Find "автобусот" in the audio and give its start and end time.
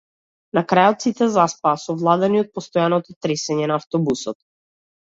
3.85-4.43